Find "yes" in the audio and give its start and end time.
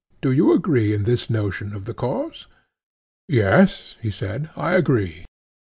3.27-3.99